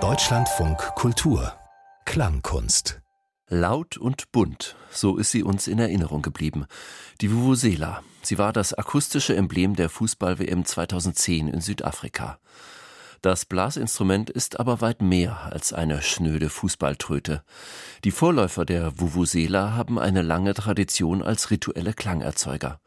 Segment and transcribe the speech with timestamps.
[0.00, 1.52] Deutschlandfunk Kultur
[2.04, 3.00] Klangkunst
[3.48, 6.66] Laut und bunt, so ist sie uns in Erinnerung geblieben.
[7.20, 8.02] Die Vuvuzela.
[8.20, 12.40] Sie war das akustische Emblem der Fußball-WM 2010 in Südafrika.
[13.22, 17.44] Das Blasinstrument ist aber weit mehr als eine schnöde Fußballtröte.
[18.02, 22.80] Die Vorläufer der Vuvuzela haben eine lange Tradition als rituelle Klangerzeuger.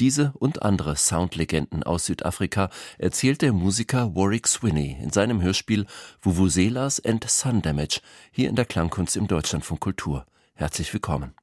[0.00, 2.68] Diese und andere Soundlegenden aus Südafrika
[2.98, 5.86] erzählt der Musiker Warwick Swinney in seinem Hörspiel
[6.20, 8.00] Vuvuzelas and Sun Damage
[8.32, 10.26] hier in der Klangkunst im Deutschlandfunk Kultur.
[10.54, 11.34] Herzlich willkommen.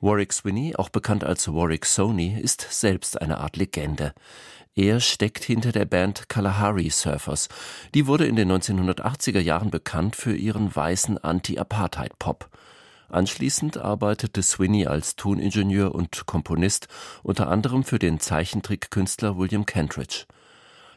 [0.00, 4.14] Warwick Swinney, auch bekannt als Warwick Sony, ist selbst eine Art Legende.
[4.74, 7.48] Er steckt hinter der Band Kalahari Surfers.
[7.94, 12.48] Die wurde in den 1980er Jahren bekannt für ihren weißen Anti-Apartheid-Pop.
[13.08, 16.88] Anschließend arbeitete Swinney als Toningenieur und Komponist
[17.22, 20.26] unter anderem für den Zeichentrickkünstler William Kentridge.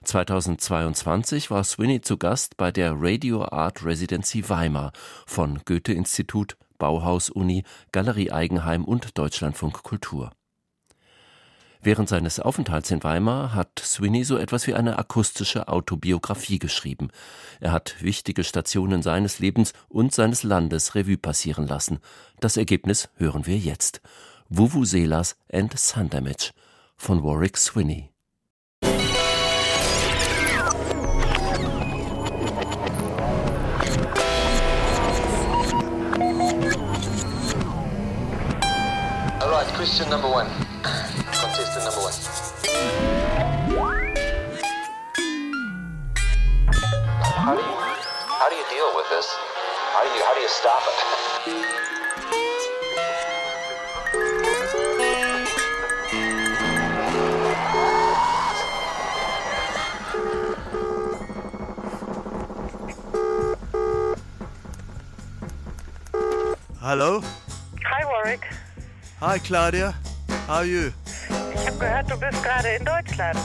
[0.04, 4.94] 2022 war Swinney zu Gast bei der Radio Art Residency Weimar
[5.26, 10.32] von Goethe-Institut, Bauhaus-Uni, Galerie Eigenheim und Deutschlandfunk Kultur.
[11.88, 17.12] Während seines Aufenthalts in Weimar hat Swinney so etwas wie eine akustische Autobiografie geschrieben.
[17.62, 22.00] Er hat wichtige Stationen seines Lebens und seines Landes Revue passieren lassen.
[22.42, 24.02] Das Ergebnis hören wir jetzt.
[24.50, 26.10] Vuvuzelas and Sun
[26.98, 28.10] von Warwick Swinney.
[39.88, 40.48] Question number one.
[40.84, 42.14] Contestant number one.
[47.24, 47.74] How do you
[48.28, 49.28] how do you deal with this?
[49.94, 50.96] How do you how do you stop it?
[66.82, 67.22] Hello.
[69.20, 69.96] Hi Claudia.
[70.46, 70.94] How are you?
[71.56, 73.40] Ich habe gehört, du bist gerade in Deutschland.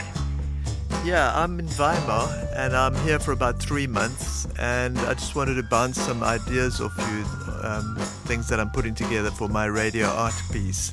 [1.03, 4.47] Yeah, I'm in Weimar and I'm here for about three months.
[4.59, 7.25] And I just wanted to bounce some ideas off you,
[7.66, 7.97] um,
[8.27, 10.93] things that I'm putting together for my radio art piece.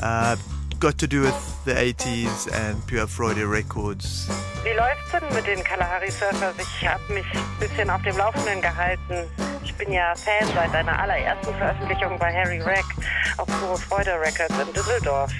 [0.00, 0.36] Uh,
[0.78, 4.28] got to do with the 80s and Pure Freude Records.
[4.62, 6.54] Wie läuft's denn mit den Kalahari Surfers?
[6.58, 9.28] Ich habe mich ein bisschen auf dem Laufenden gehalten.
[9.80, 12.84] Bin ja Fan seit deiner allerersten Veröffentlichung bei Harry Rag
[13.38, 15.32] auf Pure Freude Records in Düsseldorf.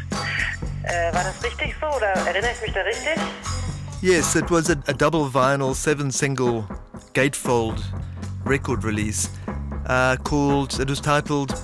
[0.85, 3.23] Äh, war das richtig so oder erinnere ich mich da richtig?
[4.01, 6.65] Yes, it was a, a double vinyl, seven single
[7.13, 7.83] gatefold
[8.47, 9.29] record release
[9.87, 11.55] uh, called, it was titled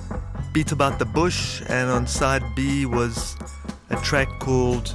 [0.53, 3.35] Beat About the Bush, and on side B was
[3.89, 4.93] a track called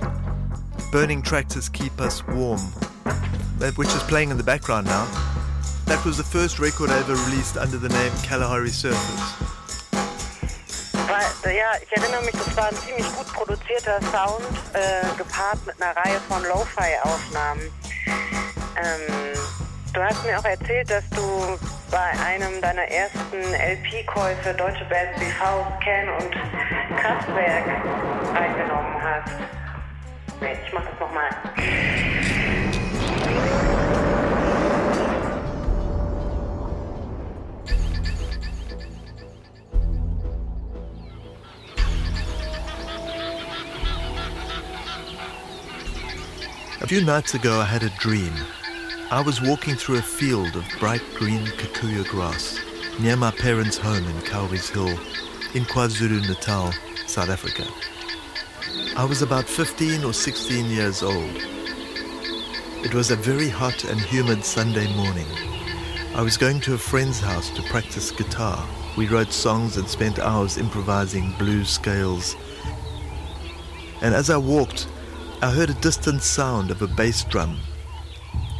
[0.92, 2.60] Burning Tractors Keep Us Warm,
[3.74, 5.08] which is playing in the background now.
[5.86, 9.52] That was the first record I ever released under the name Kalahari Surfers.
[11.44, 15.94] Ja, ich erinnere mich, das war ein ziemlich gut produzierter Sound, äh, gepaart mit einer
[15.96, 17.62] Reihe von Lo-Fi-Aufnahmen.
[18.76, 19.38] Ähm,
[19.92, 21.58] du hast mir auch erzählt, dass du
[21.90, 26.32] bei einem deiner ersten LP-Käufe deutsche Bands wie Faust, Ken und
[26.96, 27.66] Kraftwerk
[28.34, 29.32] eingenommen hast.
[30.40, 31.30] Nee, ich mach das nochmal.
[46.82, 48.32] A few nights ago, I had a dream.
[49.12, 52.58] I was walking through a field of bright green kikuyu grass
[52.98, 54.88] near my parents' home in Cowies Hill
[55.54, 56.72] in KwaZulu Natal,
[57.06, 57.64] South Africa.
[58.96, 61.36] I was about 15 or 16 years old.
[62.84, 65.28] It was a very hot and humid Sunday morning.
[66.16, 68.60] I was going to a friend's house to practice guitar.
[68.98, 72.34] We wrote songs and spent hours improvising blues scales.
[74.00, 74.88] And as I walked,
[75.44, 77.58] I heard a distant sound of a bass drum,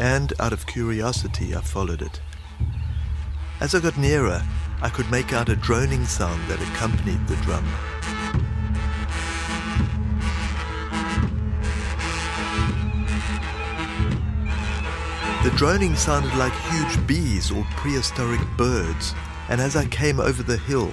[0.00, 2.20] and out of curiosity, I followed it.
[3.60, 4.42] As I got nearer,
[4.80, 7.64] I could make out a droning sound that accompanied the drum.
[15.44, 19.14] The droning sounded like huge bees or prehistoric birds,
[19.48, 20.92] and as I came over the hill,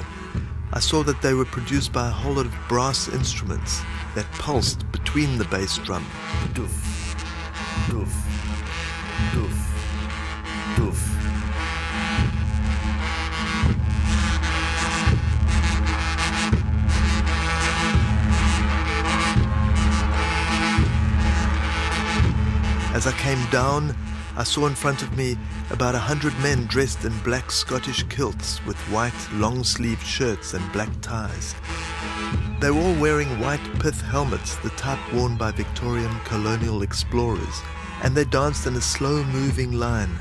[0.71, 3.81] I saw that they were produced by a whole lot of brass instruments
[4.15, 6.06] that pulsed between the bass drum.
[6.53, 6.69] Doof,
[7.88, 8.11] doof,
[9.31, 9.56] doof,
[10.75, 11.00] doof.
[22.94, 23.95] As I came down,
[24.39, 25.38] I saw in front of me
[25.69, 30.71] about a hundred men dressed in black Scottish kilts with white long sleeved shirts and
[30.71, 31.56] black ties.
[32.62, 37.62] They were all wearing white pith helmets, the type worn by Victorian colonial explorers,
[38.01, 40.18] and they danced in a slow moving line,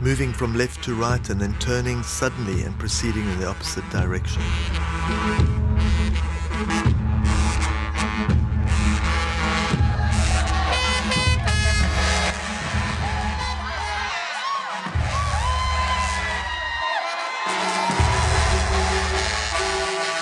[0.00, 4.42] moving from left to right and then turning suddenly and proceeding in the opposite direction.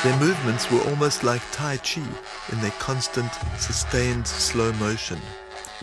[0.02, 2.02] Their movements were almost like Tai Chi
[2.50, 5.20] in their constant, sustained slow motion.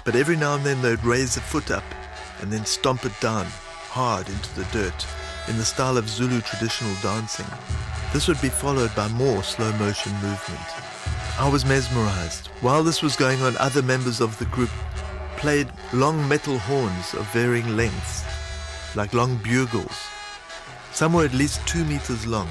[0.04, 1.86] But every now and then they'd raise a foot up
[2.42, 5.07] and then stomp it down, hard into the dirt,
[5.48, 7.45] in the style of Zulu traditional dancing.
[8.12, 10.68] This would be followed by more slow motion movement.
[11.38, 12.48] I was mesmerized.
[12.60, 14.71] While this was going on, other members of the group
[15.38, 18.25] played long metal horns of varying lengths,
[18.98, 19.98] like long bugles.
[20.92, 22.50] Some were at least two meters long.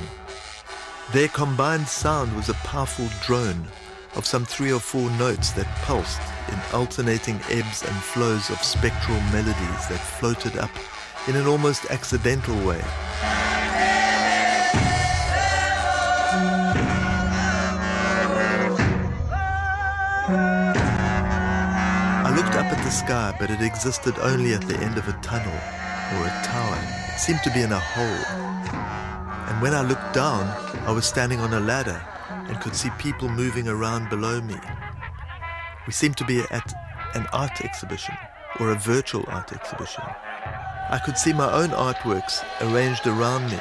[1.10, 3.66] Their combined sound was a powerful drone
[4.14, 9.18] of some three or four notes that pulsed in alternating ebbs and flows of spectral
[9.32, 10.70] melodies that floated up
[11.26, 12.82] in an almost accidental way.
[22.20, 25.12] I looked up at the sky, but it existed only at the end of a
[25.22, 26.78] tunnel or a tower.
[27.14, 28.97] It seemed to be in a hole.
[29.48, 30.46] And when I looked down,
[30.86, 34.56] I was standing on a ladder and could see people moving around below me.
[35.86, 36.74] We seemed to be at
[37.14, 38.14] an art exhibition
[38.60, 40.04] or a virtual art exhibition.
[40.90, 43.58] I could see my own artworks arranged around me.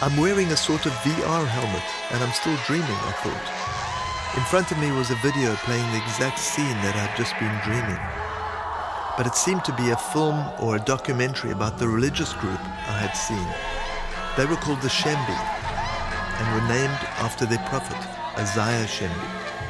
[0.00, 4.38] I'm wearing a sort of VR helmet and I'm still dreaming, I thought.
[4.38, 7.52] In front of me was a video playing the exact scene that I'd just been
[7.62, 8.00] dreaming.
[9.18, 12.96] But it seemed to be a film or a documentary about the religious group I
[12.96, 13.81] had seen.
[14.34, 17.98] They were called the Shembe and were named after their prophet,
[18.38, 19.12] Isaiah Shembe,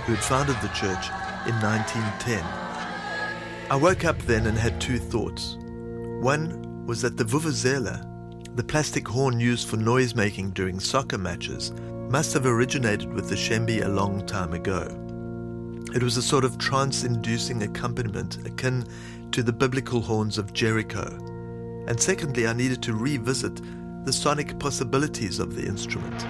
[0.05, 1.09] who had founded the church
[1.49, 2.44] in 1910.
[3.69, 5.56] I woke up then and had two thoughts.
[6.20, 8.06] One was that the vuvuzela,
[8.55, 11.73] the plastic horn used for noise making during soccer matches,
[12.09, 14.87] must have originated with the Shembe a long time ago.
[15.93, 18.87] It was a sort of trance inducing accompaniment akin
[19.32, 21.06] to the biblical horns of Jericho.
[21.88, 23.61] And secondly, I needed to revisit
[24.04, 26.26] the sonic possibilities of the instrument.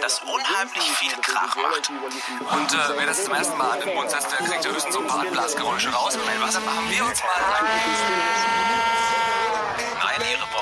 [0.00, 1.90] Das unheimlich viel Krach macht.
[1.90, 5.00] Und äh, wer das zum ersten Mal an den Mund setzt, der kriegt höchstens so
[5.00, 6.16] ein paar Handblasgeräusche raus.
[6.16, 8.93] Und was machen wir uns mal ihre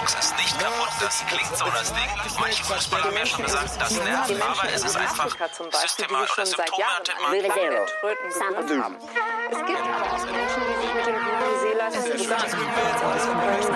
[0.03, 0.89] Box ist nicht kaputt.
[1.01, 2.11] Das klingt so, das Ding.
[2.41, 5.37] Manche Fußballer haben ja schon gesagt, das nervt, aber es ist einfach
[5.81, 8.97] Systema oder Symptome hat man.
[9.51, 11.15] Es gibt aber auch Menschen, die sich mit dem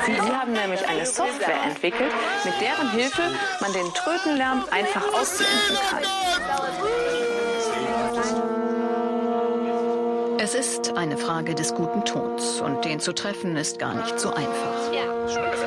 [0.06, 2.12] Sie haben nämlich eine Software entwickelt,
[2.44, 3.23] mit deren Hilfe
[3.61, 6.02] man den Trötenlärm einfach ausblenden kann.
[10.38, 14.31] Es ist eine Frage des guten Tons und den zu treffen ist gar nicht so
[14.31, 15.65] einfach.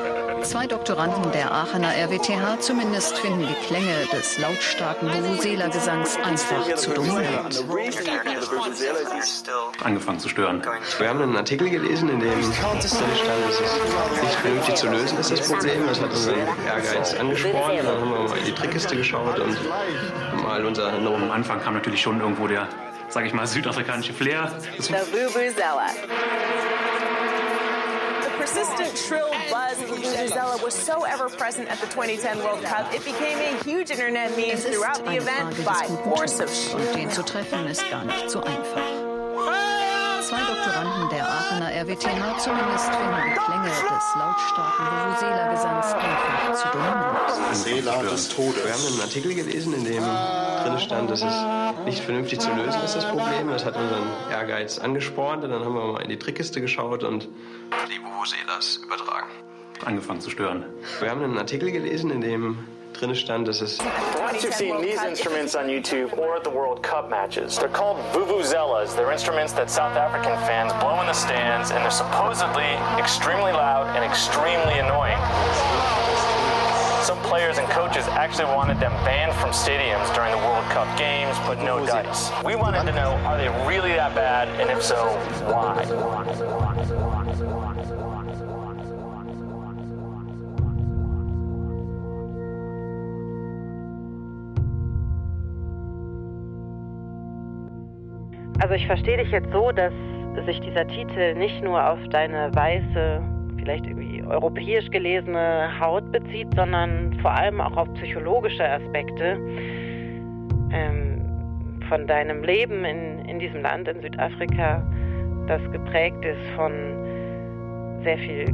[0.50, 7.63] Zwei Doktoranden der Aachener RWTH zumindest finden die Klänge des lautstarken Vuvuzela-Gesangs einfach zu dominant.
[9.84, 10.63] Angefangen zu stören.
[10.98, 15.29] Wir haben einen Artikel gelesen, in dem stand, es ist nicht vernünftig zu lösen ist,
[15.29, 15.86] das Problem.
[15.86, 17.77] Das hat unseren Ehrgeiz angespornt.
[17.77, 19.56] Dann haben wir mal in die Trickkiste geschaut und
[20.41, 21.25] mal unsere Erinnerungen.
[21.25, 22.68] Am Anfang kam natürlich schon irgendwo der,
[23.10, 24.51] sag ich mal, südafrikanische Flair.
[24.79, 25.91] The Vuvuzela.
[28.50, 33.06] Persistent shrill buzz of Vuvuzela was so ever present at the 2010 World Cup, it
[33.06, 37.68] became a huge internet meme throughout the event by force of und den zu treffen
[37.68, 38.99] ist gar nicht so einfach.
[40.29, 47.55] Zwei Doktoranden der Aachener RWTH zumindest finden die Klänge des lautstarken Vuvuzela-Gesangs einfach zu dominant.
[47.55, 48.63] Seela des Todes.
[48.63, 51.33] Wir haben einen Artikel gelesen, in dem drin stand, dass es
[51.86, 53.48] nicht vernünftig zu lösen ist, das Problem.
[53.50, 55.43] Das hat unseren Ehrgeiz angespornt.
[55.43, 57.27] Und dann haben wir mal in die Trickkiste geschaut und
[57.89, 59.29] die Vuvuzelas übertragen.
[59.83, 60.63] Angefangen zu stören.
[61.00, 62.67] Wir haben einen Artikel gelesen, in dem
[63.00, 63.79] drin stand, dass es
[64.20, 67.98] Once you've seen these instruments on YouTube or at the World Cup matches, they're called
[68.13, 68.96] vuvuzelas.
[68.96, 73.88] They're instruments that South African fans blow in the stands, and they're supposedly extremely loud
[73.96, 75.18] and extremely annoying.
[77.03, 81.36] Some players and coaches actually wanted them banned from stadiums during the World Cup games,
[81.48, 82.29] but no dice.
[82.44, 84.50] We wanted to know, are they really that bad?
[84.60, 85.08] And if so,
[85.48, 85.86] why?
[98.60, 99.94] Also ich verstehe dich jetzt so, dass
[100.46, 103.22] sich dieser Titel nicht nur auf deine weiße,
[103.58, 109.38] vielleicht irgendwie europäisch gelesene Haut bezieht, sondern vor allem auch auf psychologische Aspekte
[110.72, 111.22] ähm,
[111.88, 114.84] von deinem Leben in, in diesem Land, in Südafrika,
[115.48, 116.72] das geprägt ist von
[118.04, 118.46] sehr viel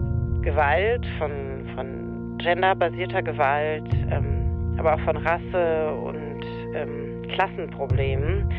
[0.41, 1.31] Gewalt, von,
[1.75, 6.45] von genderbasierter Gewalt, ähm, aber auch von Rasse und
[6.75, 8.49] ähm, Klassenproblemen.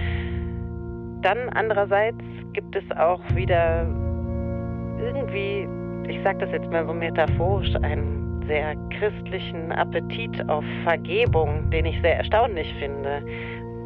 [1.27, 3.85] Dann andererseits gibt es auch wieder
[5.01, 5.67] irgendwie,
[6.09, 12.01] ich sage das jetzt mal so metaphorisch, einen sehr christlichen Appetit auf Vergebung, den ich
[12.01, 13.25] sehr erstaunlich finde.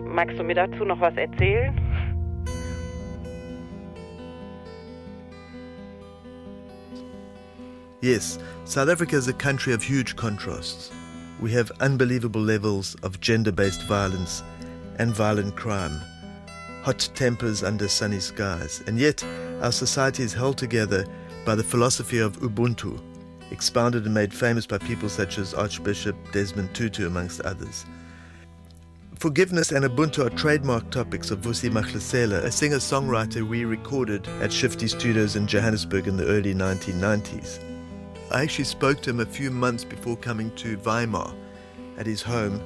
[0.04, 1.74] Magst du mir dazu noch was erzählen?
[8.02, 10.92] Yes, South Africa is a country of huge contrasts.
[11.40, 14.44] We have unbelievable levels of gender based violence
[14.98, 16.02] and violent crime,
[16.82, 19.24] hot tempers under sunny skies, and yet
[19.62, 21.04] our society is held together
[21.44, 23.00] by the philosophy of Ubuntu,
[23.50, 27.84] expounded and made famous by people such as Archbishop Desmond Tutu, amongst others.
[29.16, 34.50] Forgiveness and Ubuntu are trademark topics of Vusi Mahlasela, a singer songwriter we recorded at
[34.50, 37.58] Shifty Studios in Johannesburg in the early 1990s.
[38.30, 41.34] I actually spoke to him a few months before coming to Weimar
[41.98, 42.62] at his home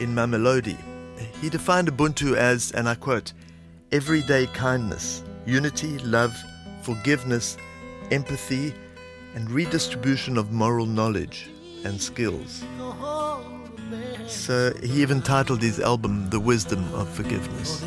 [0.00, 0.78] in Mamelodi.
[1.40, 3.32] He defined Ubuntu as, and I quote,
[3.92, 6.34] everyday kindness, unity, love,
[6.82, 7.56] forgiveness,
[8.10, 8.74] empathy,
[9.34, 11.48] and redistribution of moral knowledge
[11.84, 12.64] and skills.
[14.26, 17.82] So he even titled his album The Wisdom of Forgiveness.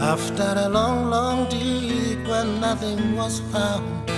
[0.00, 4.10] After a long, long dig when nothing was found,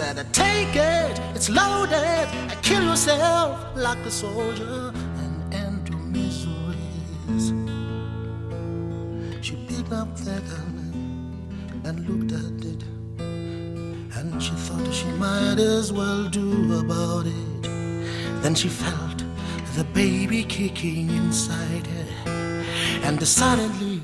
[0.00, 2.26] said, Take it, it's loaded,
[2.62, 4.92] kill yourself like a soldier
[5.22, 7.46] and end your miseries.
[9.46, 10.76] She picked up the gun
[11.84, 12.82] and looked at it,
[14.18, 16.48] and she thought she might as well do
[16.84, 17.62] about it.
[18.42, 19.18] Then she felt
[19.76, 22.64] the baby kicking inside her,
[23.06, 24.00] and suddenly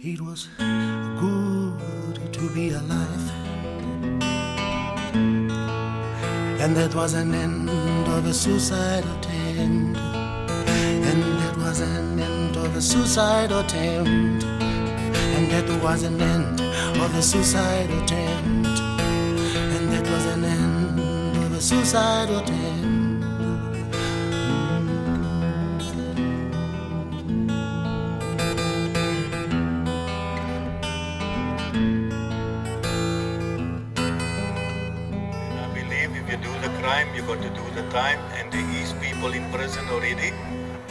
[0.00, 3.33] it was good to be alive.
[6.64, 7.68] And that was an end
[8.08, 10.00] of a suicide attempt.
[10.00, 14.44] And that was an end of a suicide attempt.
[14.46, 18.80] And that was an end of a suicide attempt.
[19.76, 22.73] And that was an end of a suicide attempt.
[37.94, 40.32] Time, and there is people in prison already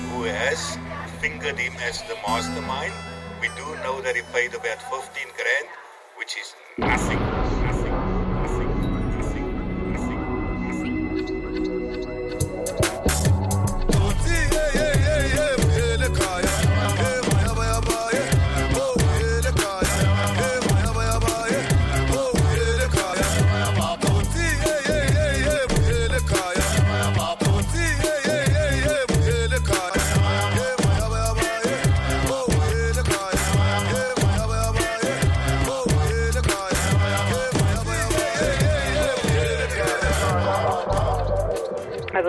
[0.08, 0.78] who has
[1.20, 2.94] fingered him as the mastermind.
[3.42, 5.68] We do know that he paid about 15 grand,
[6.16, 7.33] which is nothing.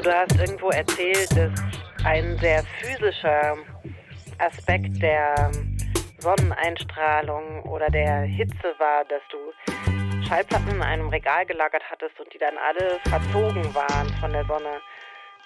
[0.04, 1.50] Du hast irgendwo erzählt, dass
[2.04, 3.56] ein sehr physischer
[4.38, 5.50] Aspekt der
[6.18, 9.38] Sonneneinstrahlung oder der Hitze war, dass du
[10.28, 14.80] Schallplatten in einem Regal gelagert hattest und die dann alle verzogen waren von der Sonne.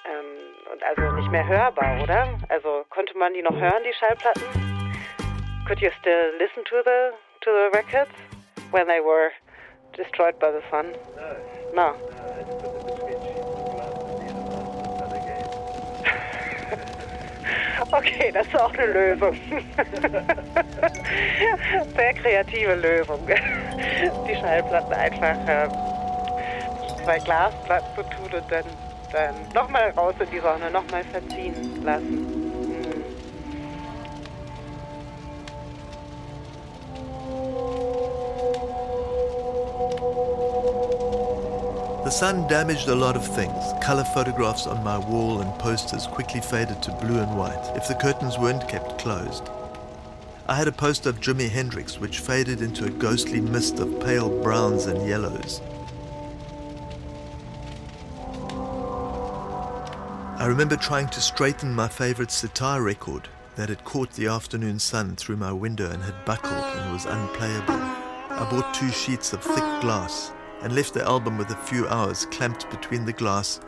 [0.05, 2.39] Ähm, und also nicht mehr hörbar, oder?
[2.49, 4.43] Also konnte man die noch hören, die Schallplatten?
[5.67, 7.13] Could you still listen to the
[7.43, 8.11] to the records
[8.71, 9.31] when they were
[9.97, 10.87] destroyed by the sun?
[11.75, 11.95] No.
[17.93, 19.37] Okay, das ist auch eine Lösung.
[21.97, 23.21] Sehr kreative Lösung.
[24.29, 25.69] Die Schallplatten einfach äh,
[27.05, 28.65] zwei Glasplatten zu tun und dann,
[29.13, 32.23] dann nochmal raus in die Sonne, nochmal verziehen lassen.
[32.23, 32.39] Mhm.
[42.09, 43.63] The sun damaged a lot of things.
[43.83, 47.97] Color photographs on my wall and posters quickly faded to blue and white if the
[47.97, 49.51] curtains weren't kept closed.
[50.47, 54.31] I had a poster of Jimi Hendrix which faded into a ghostly mist of pale
[54.43, 55.61] browns and yellows.
[60.41, 65.15] I remember trying to straighten my favorite sitar record that had caught the afternoon sun
[65.17, 67.75] through my window and had buckled and was unplayable.
[67.75, 72.27] I bought two sheets of thick glass and left the album with a few hours
[72.27, 73.61] clamped between the glass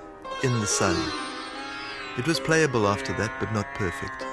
[0.42, 0.96] in the sun.
[2.18, 4.24] It was playable after that, but not perfect.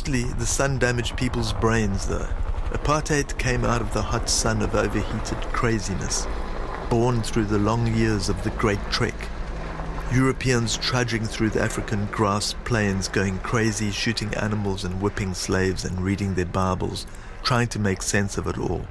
[0.00, 2.26] Mostly the sun damaged people's brains, though.
[2.70, 6.26] Apartheid came out of the hot sun of overheated craziness,
[6.88, 9.28] born through the long years of the Great Trek.
[10.10, 16.00] Europeans trudging through the African grass plains, going crazy, shooting animals and whipping slaves and
[16.00, 17.06] reading their Bibles,
[17.42, 18.86] trying to make sense of it all.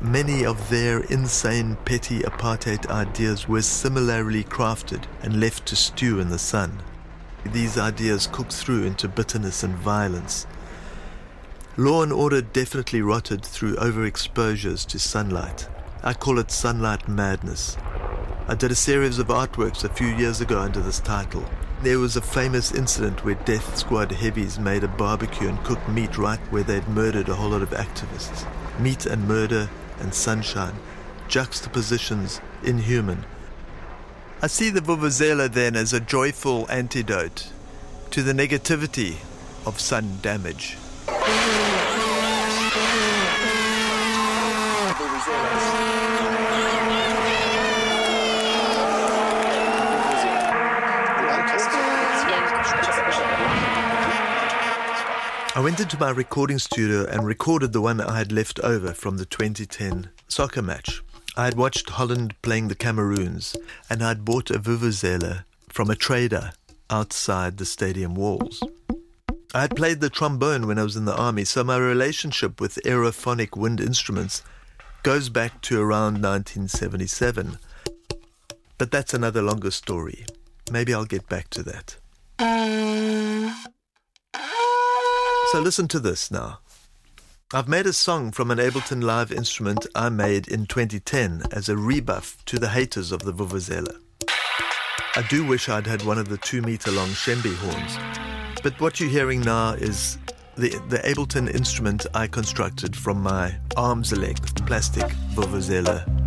[0.00, 6.28] Many of their insane, petty apartheid ideas were similarly crafted and left to stew in
[6.28, 6.84] the sun.
[7.44, 10.46] These ideas cooked through into bitterness and violence.
[11.76, 15.68] Law and order definitely rotted through overexposures to sunlight.
[16.02, 17.76] I call it sunlight madness.
[18.46, 21.44] I did a series of artworks a few years ago under this title.
[21.82, 26.18] There was a famous incident where Death Squad heavies made a barbecue and cooked meat
[26.18, 28.46] right where they'd murdered a whole lot of activists.
[28.78, 30.74] Meat and murder and sunshine,
[31.26, 33.24] juxtapositions inhuman.
[34.44, 37.52] I see the Vuvuzela then as a joyful antidote
[38.10, 39.18] to the negativity
[39.64, 40.76] of sun damage.
[55.54, 59.18] I went into my recording studio and recorded the one I had left over from
[59.18, 61.00] the 2010 soccer match.
[61.34, 63.56] I had watched Holland playing the Cameroons
[63.88, 66.52] and I'd bought a Vuvuzela from a trader
[66.90, 68.62] outside the stadium walls.
[69.54, 72.78] I had played the trombone when I was in the army, so my relationship with
[72.84, 74.42] aerophonic wind instruments
[75.02, 77.58] goes back to around 1977.
[78.76, 80.26] But that's another longer story.
[80.70, 81.96] Maybe I'll get back to that.
[85.52, 86.60] So listen to this now.
[87.54, 91.76] I've made a song from an Ableton Live instrument I made in 2010 as a
[91.76, 93.94] rebuff to the haters of the Vuvuzela.
[95.14, 97.98] I do wish I'd had one of the two meter long Shembe horns,
[98.62, 100.16] but what you're hearing now is
[100.56, 106.21] the, the Ableton instrument I constructed from my arm's length plastic Vuvuzela.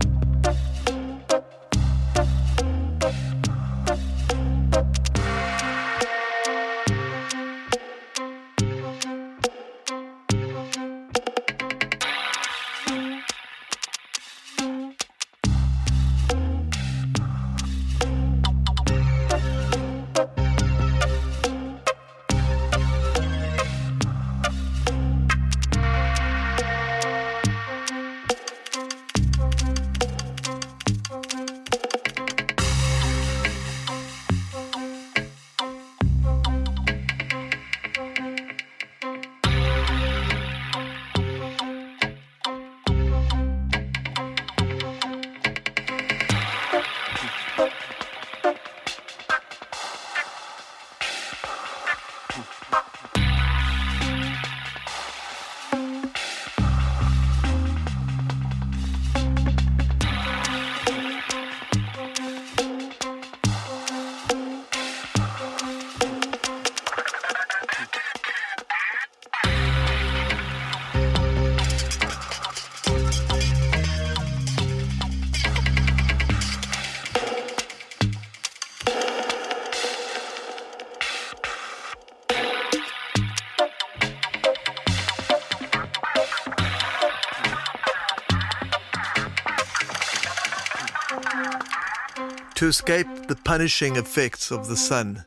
[92.65, 95.23] To escape the punishing effects of the sun,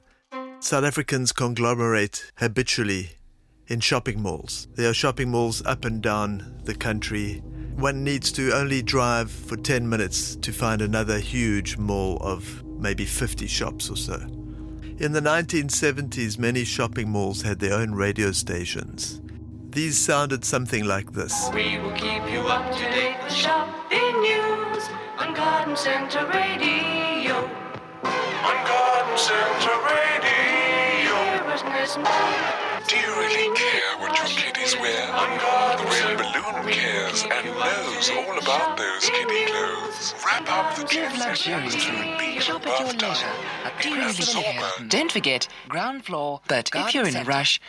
[0.59, 3.11] South Africans conglomerate habitually
[3.69, 4.67] in shopping malls.
[4.75, 7.35] There are shopping malls up and down the country.
[7.77, 13.05] One needs to only drive for 10 minutes to find another huge mall of maybe
[13.05, 14.17] 50 shops or so.
[14.99, 19.21] In the 1970s, many shopping malls had their own radio stations.
[19.71, 21.51] These sounded something like this.
[21.55, 27.35] We will keep you up to date with shopping news on Garden Center Radio.
[28.05, 30.39] On Garden Center Radio.
[32.87, 35.07] Do you really care what your kiddies wear?
[35.77, 40.15] The real balloon cares and knows all about those kiddie clothes.
[40.25, 42.39] Wrap up the kids luxuriously.
[42.41, 43.27] Shop at your leisure
[43.65, 44.71] at Do You Really Care?
[44.89, 46.41] Don't forget, ground floor.
[46.47, 47.61] But if you're in a rush,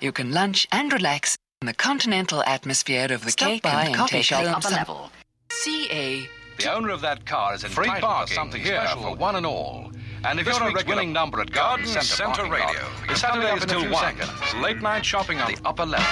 [0.00, 3.88] you can lunch and relax in the continental atmosphere of the Stop cake by and
[3.88, 5.10] and coffee shop home upper level.
[5.50, 6.28] CA.
[6.58, 9.36] The owner of that car is entitled Free parking to something here special for one
[9.36, 9.92] and all.
[10.24, 13.66] And if this you're a regular number at Garden, Garden Center, Center Radio, saturday Saturdays
[13.66, 14.54] till 1, seconds.
[14.60, 16.04] late night shopping on the upper level.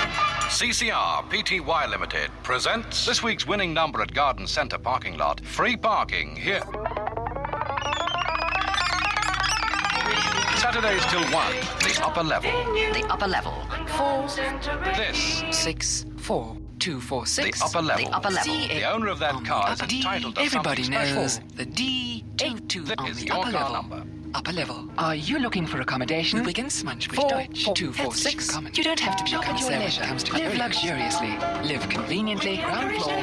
[0.48, 5.40] CCR PTY Limited presents this week's winning number at Garden Center parking lot.
[5.44, 6.62] Free parking here.
[10.58, 12.52] Saturdays till 1, the upper level.
[12.92, 13.54] The upper level.
[13.96, 14.28] 4,
[15.52, 16.56] 6, 4.
[16.86, 17.00] Two.
[17.00, 17.26] Four.
[17.26, 17.58] Six.
[17.58, 18.04] The upper level.
[18.04, 18.54] The upper level.
[18.68, 22.24] The owner of that um, car is upper entitled to Everybody knows the D.
[22.36, 22.60] Two.
[22.68, 22.84] Two.
[22.96, 23.74] on is the your upper car level.
[23.74, 24.02] number.
[24.38, 24.88] Upper level.
[24.96, 26.38] Are you looking for accommodation?
[26.38, 27.64] Übrigens, man spricht Four, Deutsch.
[27.64, 28.56] four, Two, four, herzlich six.
[28.78, 30.04] You don't have to be Shop at your leisure.
[30.04, 31.36] it comes to Live live luxuriously.
[31.64, 32.58] Live conveniently.
[32.58, 33.18] Ground floor.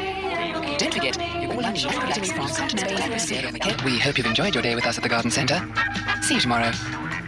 [0.78, 3.82] Don't forget, you can lunch and relax from continental atmosphere of the Cape.
[3.86, 5.62] We hope you've enjoyed your day with us at the Garden Centre.
[6.22, 6.72] See you tomorrow.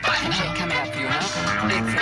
[0.04, 0.20] Bye.
[0.58, 1.95] Coming up for you now.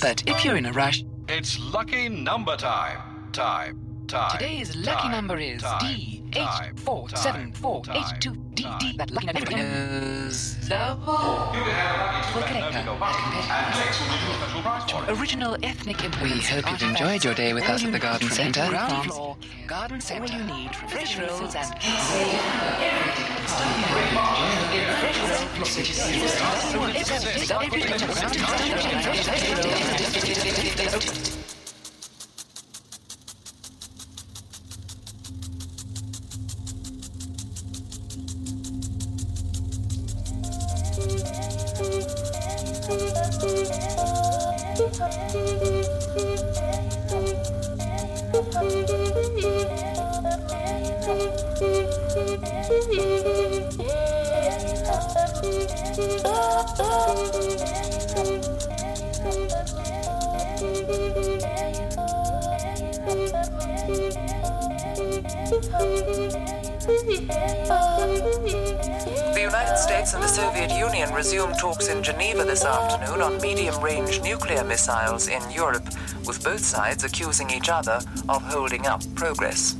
[0.00, 3.30] But if you're in a rush, It's lucky number time.
[3.32, 3.80] Time.
[4.06, 4.30] Time.
[4.38, 8.96] Today's lucky time, number is time, D eight four seven four eight two D D.
[8.96, 9.58] That lucky number time.
[9.58, 11.52] knows the whole.
[14.88, 18.68] Uh, original ethnic We hope you've enjoyed your day with us at the Garden Centre.
[18.68, 20.32] Ground floor, Garden Centre.
[20.32, 21.88] All you need, fresh rolls and The
[30.76, 31.55] United
[71.16, 75.84] resumed talks in Geneva this afternoon on medium range nuclear missiles in Europe,
[76.26, 79.74] with both sides accusing each other of holding up progress.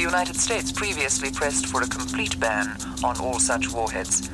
[0.00, 4.30] The United States previously pressed for a complete ban on all such warheads.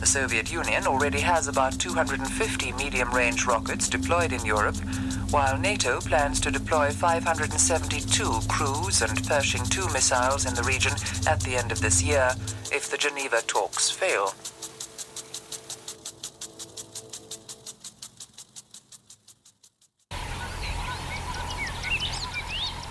[0.00, 4.74] The Soviet Union already has about 250 medium range rockets deployed in Europe,
[5.30, 10.94] while NATO plans to deploy 572 cruise and Pershing II missiles in the region
[11.28, 12.32] at the end of this year
[12.72, 14.34] if the Geneva talks fail.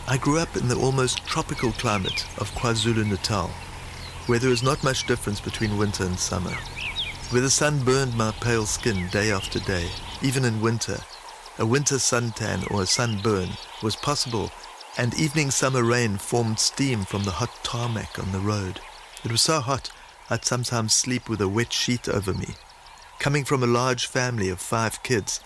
[0.09, 3.49] I grew up in the almost tropical climate of KwaZulu Natal,
[4.27, 6.55] where there is not much difference between winter and summer.
[7.29, 9.89] Where the sun burned my pale skin day after day,
[10.21, 10.99] even in winter,
[11.59, 13.49] a winter suntan or a sunburn
[13.83, 14.49] was possible,
[14.97, 18.79] and evening summer rain formed steam from the hot tarmac on the road.
[19.25, 19.91] It was so hot
[20.29, 22.55] I'd sometimes sleep with a wet sheet over me.
[23.19, 25.41] Coming from a large family of five kids,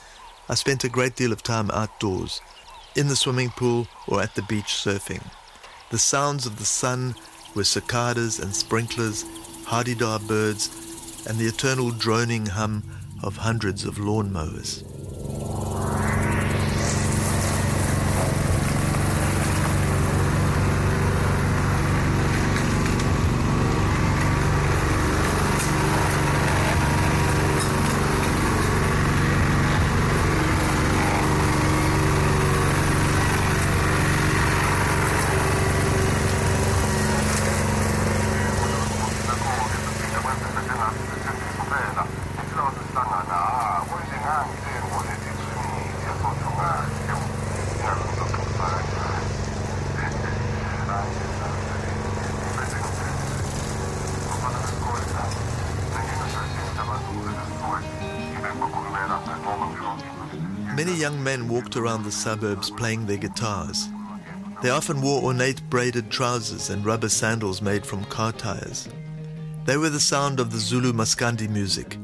[0.47, 2.41] I spent a great deal of time outdoors,
[2.95, 5.23] in the swimming pool or at the beach surfing.
[5.89, 7.15] The sounds of the sun
[7.55, 9.25] were cicadas and sprinklers,
[9.65, 12.83] hadeda birds, and the eternal droning hum
[13.23, 14.83] of hundreds of lawnmowers.
[60.75, 63.89] Many young men walked around the suburbs playing their guitars.
[64.61, 68.87] They often wore ornate braided trousers and rubber sandals made from car tires.
[69.65, 71.97] They were the sound of the Zulu Maskandi music,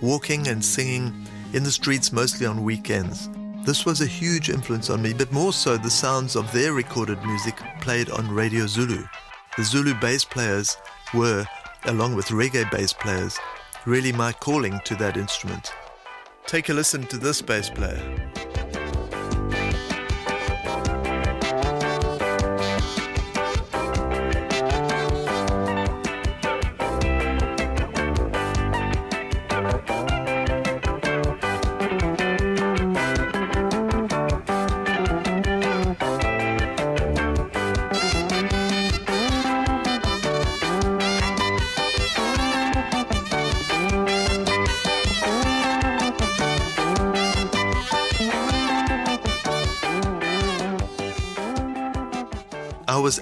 [0.00, 3.28] walking and singing in the streets mostly on weekends.
[3.64, 7.22] This was a huge influence on me, but more so the sounds of their recorded
[7.24, 9.04] music played on Radio Zulu.
[9.56, 10.76] The Zulu bass players
[11.12, 11.46] were
[11.84, 13.38] along with reggae bass players,
[13.84, 15.72] really my calling to that instrument.
[16.46, 18.32] Take a listen to this bass player.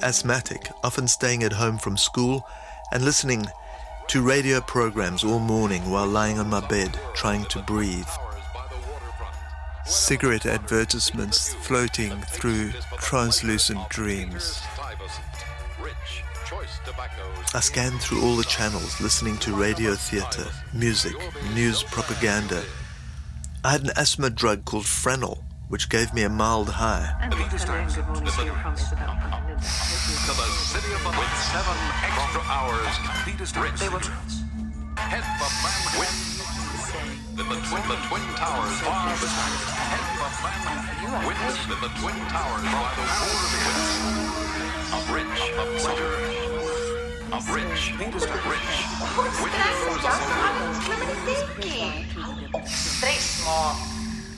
[0.05, 2.47] Asthmatic, often staying at home from school
[2.93, 3.47] and listening
[4.09, 8.07] to radio programs all morning while lying on my bed trying to breathe.
[9.87, 14.61] Cigarette advertisements floating through translucent dreams.
[17.55, 21.14] I scanned through all the channels listening to radio theatre, music,
[21.55, 22.62] news propaganda.
[23.64, 25.38] I had an asthma drug called Franol,
[25.75, 27.03] which gave me a mild high.
[27.21, 27.99] To the city of the
[31.19, 32.95] with seven extra hours.
[33.27, 33.83] Peter Rich.
[34.95, 36.15] Head the man win.
[37.35, 39.59] In the twin, the twin towers far behind.
[39.91, 40.63] Head the man
[41.27, 43.35] wins in the twin towers by the war
[44.95, 46.15] of Of rich, of pleasure.
[47.35, 48.71] Of rich, Peter's rich.
[52.63, 53.94] Stres maar.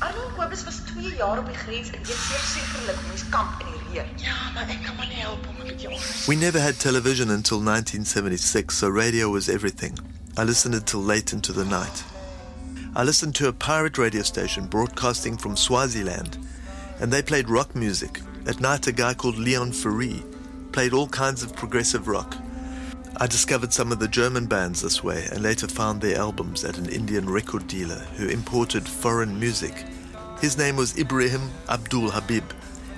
[0.06, 3.60] Arno Kobus was 2 jaar op die grens en weet zeer sekerlik hoe mens kamp
[3.60, 4.08] in die reën.
[4.16, 6.26] Ja, maar ek kan maar nie help om 'n bietjie onrustig.
[6.26, 9.98] We never had television until 1976, so radio was everything.
[10.38, 12.04] I listened until late into the night.
[12.96, 16.38] I listened to a pirate radio station broadcasting from Swaziland,
[17.00, 18.22] and they played rock music.
[18.46, 20.22] At night, a guy called Leon Ferree
[20.70, 22.36] played all kinds of progressive rock.
[23.18, 26.78] I discovered some of the German bands this way and later found their albums at
[26.78, 29.86] an Indian record dealer who imported foreign music.
[30.40, 32.44] His name was Ibrahim Abdul Habib,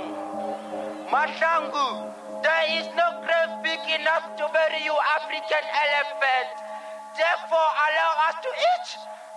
[1.11, 2.13] Mahlangu.
[2.43, 6.49] There is no grave big enough to bury you, African elephant.
[7.17, 8.89] Therefore, allow us to each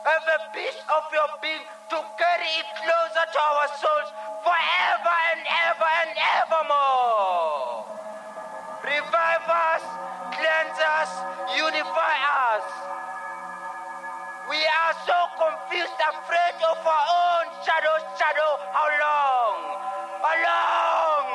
[0.05, 4.11] have a piece of your being to carry it closer to our souls
[4.45, 7.85] forever and ever and evermore.
[8.85, 9.85] Revive us,
[10.33, 11.11] cleanse us,
[11.57, 12.17] unify
[12.53, 13.10] us.
[14.51, 18.51] We are so confused, afraid of our own shadow, shadow.
[18.75, 19.59] How long?
[20.27, 21.27] How long?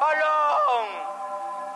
[0.00, 0.88] How long?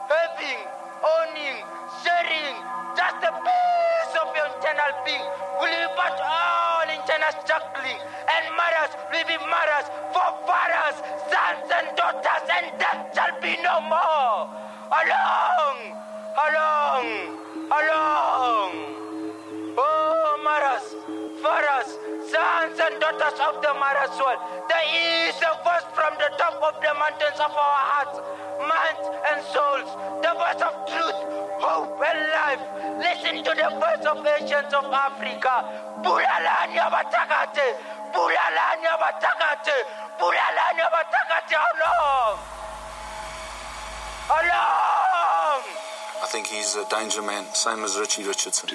[0.08, 0.64] Having,
[1.04, 1.60] owning,
[2.00, 2.56] sharing,
[2.96, 5.20] just a piece of your internal being
[5.60, 8.00] will leave us all internal struggling.
[8.32, 10.96] And mothers will be mothers for fathers,
[11.28, 14.48] sons and daughters, and death shall be no more.
[14.88, 15.04] How
[23.18, 24.36] daughters of the mother's soul,
[24.68, 24.86] there
[25.28, 28.16] is a voice from the top of the mountains of our hearts,
[28.64, 29.88] minds, and souls,
[30.22, 31.18] the voice of truth,
[31.60, 32.62] hope, and life.
[32.98, 35.66] Listen to the voice of nations of Africa.
[36.00, 37.76] Bulalanya batakate,
[38.14, 39.76] bulalanya batakate,
[40.18, 41.56] bulalanya batakate.
[41.56, 42.38] How long?
[44.28, 45.62] How long?
[46.22, 48.68] I think he's a danger man, same as Richie Richardson.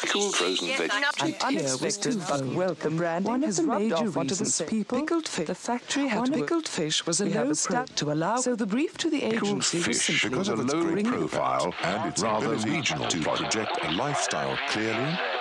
[0.00, 1.42] Pickled frozen vegetables.
[1.42, 5.46] unexpected but welcome branding One of the major reasons people pickled fish.
[5.46, 8.36] The factory had pickled fish was a low pro to allow.
[8.36, 12.22] So the brief to the agency was fish because of its it profile and its
[12.22, 15.18] rather regional to project a lifestyle clearly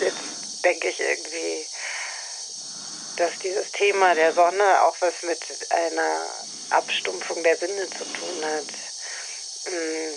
[0.00, 1.66] jetzt denke ich irgendwie,
[3.16, 6.26] dass dieses Thema der Sonne auch was mit einer
[6.70, 8.64] Abstumpfung der Sinne zu tun hat,
[9.66, 10.14] Mm,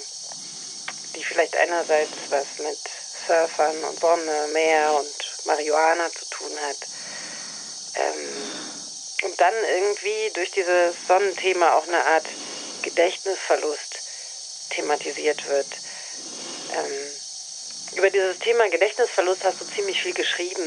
[1.16, 2.78] die vielleicht einerseits was mit
[3.28, 6.78] Surfern und Sonne, Meer und Marihuana zu tun hat.
[7.96, 8.52] Ähm,
[9.24, 12.26] und dann irgendwie durch dieses Sonnenthema auch eine Art
[12.82, 14.00] Gedächtnisverlust
[14.70, 15.68] thematisiert wird.
[16.74, 17.12] Ähm,
[17.98, 20.64] über dieses Thema Gedächtnisverlust hast du ziemlich viel geschrieben.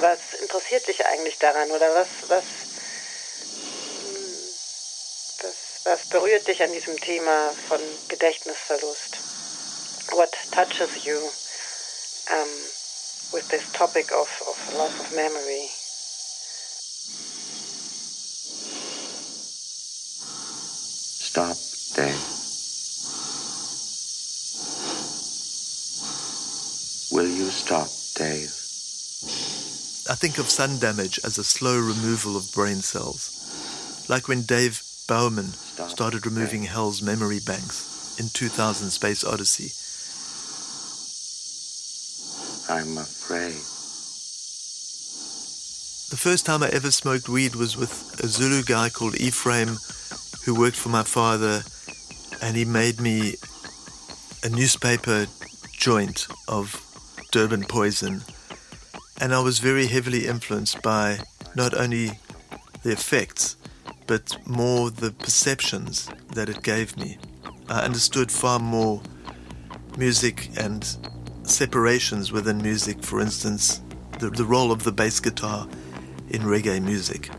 [0.00, 2.44] Was interessiert dich eigentlich daran oder was, was,
[5.42, 9.18] was, was berührt dich an diesem Thema von Gedächtnisverlust?
[10.12, 12.48] What touches you um,
[13.32, 15.68] with this topic of, of loss of memory?
[21.20, 21.56] Stop,
[27.50, 28.50] stop, Dave?
[30.08, 34.06] I think of sun damage as a slow removal of brain cells.
[34.08, 35.52] Like when Dave Bowman
[35.88, 39.72] started removing HAL's memory banks in 2000 Space Odyssey.
[42.72, 43.54] I'm afraid.
[46.10, 49.78] The first time I ever smoked weed was with a Zulu guy called Ephraim
[50.44, 51.62] who worked for my father
[52.42, 53.36] and he made me
[54.42, 55.26] a newspaper
[55.72, 56.84] joint of
[57.30, 58.22] Durban poison.
[59.20, 61.20] And I was very heavily influenced by
[61.54, 62.12] not only
[62.82, 63.56] the effects,
[64.06, 67.18] but more the perceptions that it gave me.
[67.68, 69.02] I understood far more
[69.96, 70.84] music and
[71.42, 73.80] separations within music, for instance,
[74.18, 75.68] the, the role of the bass guitar
[76.30, 77.30] in reggae music.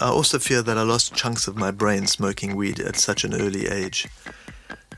[0.00, 3.34] I also fear that I lost chunks of my brain smoking weed at such an
[3.34, 4.08] early age.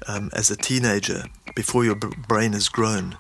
[0.07, 1.25] Um, as a teenager,
[1.55, 3.17] before your b- brain has grown.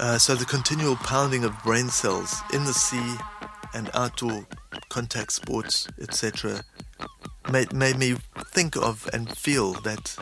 [0.00, 3.16] Uh, so the continual pounding of brain cells in the sea
[3.74, 4.46] and outdoor
[4.88, 6.64] contact sports, etc.,
[7.52, 10.16] made, made me think of and feel that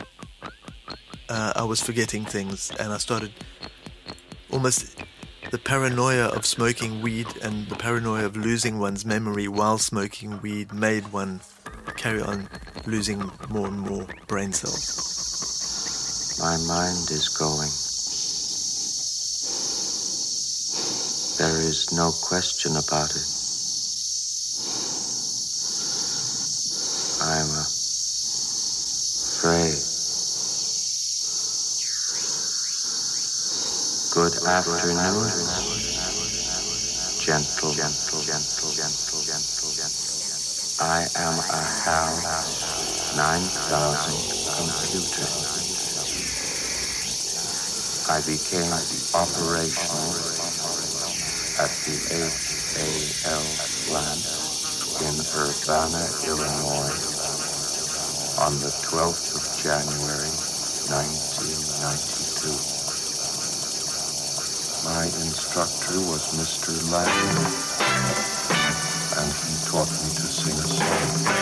[1.29, 3.31] uh, I was forgetting things, and I started
[4.51, 5.01] almost
[5.49, 10.73] the paranoia of smoking weed and the paranoia of losing one's memory while smoking weed
[10.73, 11.39] made one
[11.95, 12.49] carry on
[12.85, 16.37] losing more and more brain cells.
[16.37, 17.88] My mind is going.
[21.39, 23.23] There is no question about it.
[27.23, 27.47] I'm
[29.31, 29.79] afraid.
[34.11, 35.31] Good afternoon,
[37.23, 40.11] gentle, gentle, gentle, gentle, gentle, gentle.
[40.81, 44.11] I am a house, 9,000
[44.57, 45.39] computers.
[48.09, 48.73] I became
[49.13, 50.48] operational
[51.59, 51.91] at the
[53.27, 53.43] HAL
[53.83, 54.23] plant
[55.03, 56.95] in Urbana, Illinois
[58.39, 60.31] on the 12th of January,
[60.87, 62.55] 1992.
[64.87, 66.71] My instructor was Mr.
[66.89, 67.11] Lang,
[69.19, 70.63] and he taught me to sing a
[71.27, 71.38] What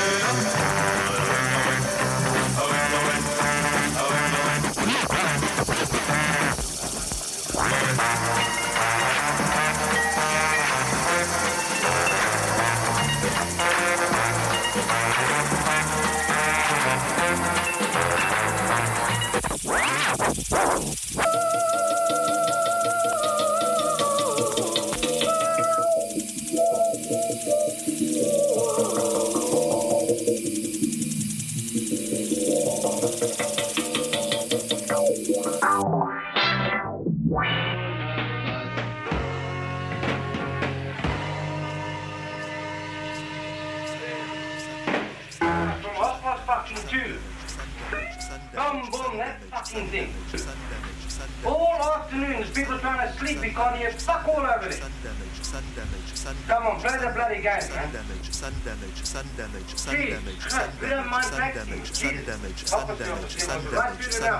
[57.28, 57.91] bloody game, man.
[57.93, 62.65] damage, sun damage, sun damage, sun damage, sun we don't damage, sun damage, sun damage,
[62.65, 63.63] sun damage, sun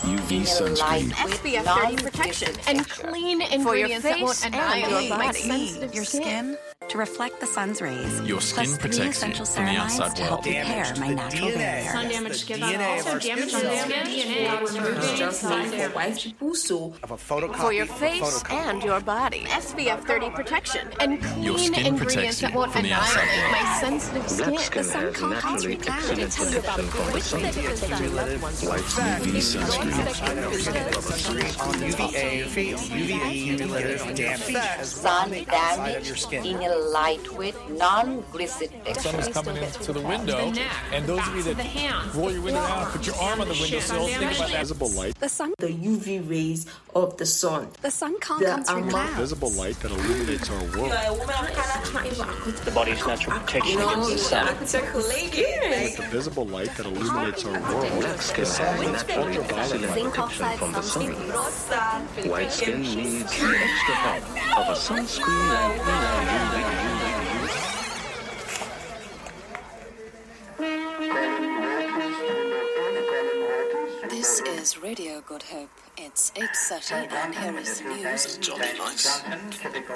[0.00, 1.10] UV sunscreen.
[1.10, 6.56] SPF 30 protection and clean ingredients that won't annihilate my sensitive your skin
[6.90, 8.20] to reflect the sun's rays.
[8.22, 10.56] Your skin plus three protects you essential from the ceramides outside to help world.
[10.56, 11.90] repair my natural barrier.
[11.92, 13.68] Sun damage skin that DNA of also our damage on the
[17.04, 17.56] Of a photocopy.
[17.56, 19.44] For your of a face and your body.
[19.44, 24.54] SPF 30 protection and Your clean skin ingredients that won't from annihilate my sensitive skin.
[24.54, 26.38] The sun can't concrete clouds.
[28.66, 28.90] White
[29.22, 29.92] UV sunscreen.
[31.60, 34.84] on UVA, UVB, cumulative damage.
[34.84, 39.32] Sun damage in a lightweight, non-glycid The sun is texture.
[39.32, 40.52] coming into the window,
[40.92, 44.06] and those of you that roll your window down, put your arm on the windowsill,
[44.06, 45.14] think about that visible light.
[45.20, 47.68] The sun, the UV rays of the sun.
[47.82, 49.16] the sun can't The come through amount- clouds.
[49.20, 50.92] Visible light that illuminates our world.
[52.64, 54.46] The body's natural protection against the sun.
[54.60, 58.00] The visible light that illuminates our world.
[58.00, 61.12] Black skin has naturally excellent protection from the sun.
[62.28, 64.22] White skin needs the extra help
[64.58, 66.69] of a sunscreen and UV.
[74.08, 75.70] This is Radio Good Hope.
[75.96, 78.38] It's 8.30 and here is the news.
[78.38, 79.22] Johnny Nice?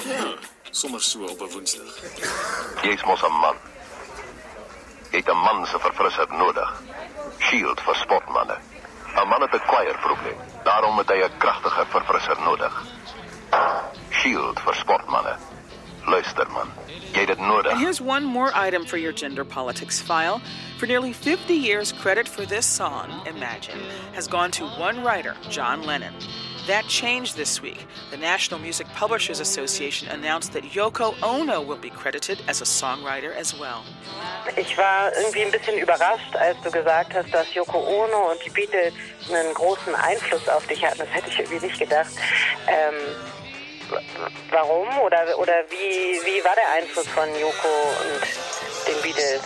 [0.08, 0.34] Ja,
[0.70, 1.92] soms so op 'n Woensdag.
[2.82, 3.56] Jy's mos 'n man.
[5.10, 6.82] Jy het 'n man se verfrisser nodig.
[7.38, 8.56] Shield vir sportmanne.
[9.14, 10.38] 'n Man het 'n kwaaierprobleem.
[10.64, 12.82] Daarom het hy 'n kragtige verfrisser nodig.
[14.10, 15.36] Shield vir sportmanne.
[16.06, 16.68] Luister man,
[17.14, 17.38] jy het dit.
[17.72, 20.40] And here's one more item for your gender politics file.
[20.78, 23.78] For nearly 50 years, credit for this song, Imagine,
[24.14, 26.12] has gone to one writer, John Lennon.
[26.66, 27.86] That changed this week.
[28.10, 33.34] The National Music Publishers Association announced that Yoko Ono will be credited as a songwriter
[33.36, 33.82] as well.
[34.56, 38.50] Ich war irgendwie ein bisschen überrascht, als du gesagt hast, dass Yoko Ono und die
[38.50, 38.92] Beatles
[39.30, 40.98] einen großen Einfluss auf dich hatten.
[40.98, 42.10] Das hätte ich irgendwie nicht gedacht.
[42.66, 43.43] Ähm, w-
[44.50, 47.68] warum oder, oder wie, wie war der Einfluss von Yoko
[48.02, 48.20] und
[48.86, 49.42] den Beatles?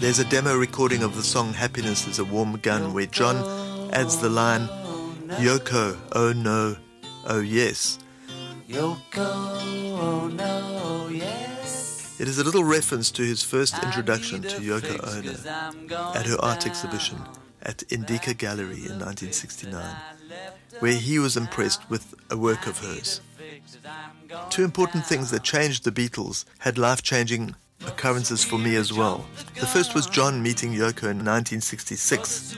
[0.00, 3.36] There's a demo recording of the song Happiness is a Warm Gun where John
[3.92, 4.68] adds the line,
[5.38, 6.76] Yoko, oh no,
[7.26, 7.98] oh yes.
[8.68, 12.16] Yoko, oh no, yes.
[12.18, 16.66] It is a little reference to his first introduction to Yoko Ono at her art
[16.66, 17.18] exhibition
[17.62, 19.96] at Indica Gallery in 1969,
[20.78, 23.20] where he was impressed with a work of hers.
[24.48, 27.54] Two important things that changed the Beatles had life changing
[27.86, 29.26] occurrences for me as well.
[29.58, 32.56] The first was John meeting Yoko in 1966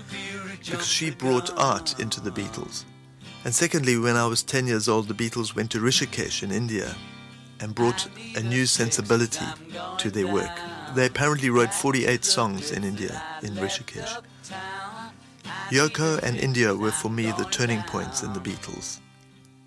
[0.64, 2.84] because she brought art into the Beatles.
[3.44, 6.94] And secondly, when I was 10 years old, the Beatles went to Rishikesh in India
[7.60, 9.46] and brought a new sensibility
[9.98, 10.50] to their work.
[10.94, 14.22] They apparently wrote 48 songs in India, in Rishikesh.
[15.72, 19.00] Yoko and India were for me the turning points in the Beatles,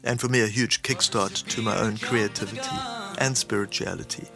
[0.03, 2.77] and for me a huge kickstart to my own creativity
[3.17, 4.27] and spirituality.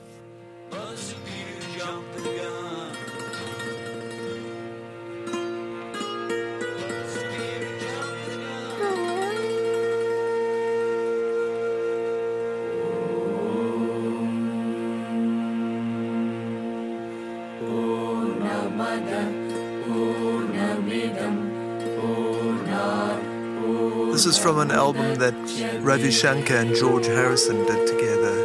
[24.41, 25.33] From an album that
[25.81, 28.37] Ravi Shankar and George Harrison did together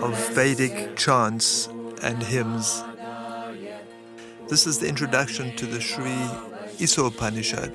[0.00, 1.68] of Vedic chants
[2.02, 2.82] and hymns.
[4.48, 6.14] This is the introduction to the Sri
[6.78, 7.74] Isopanishad.